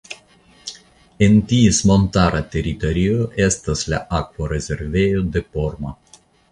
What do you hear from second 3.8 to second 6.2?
la Akvorezervejo de Porma.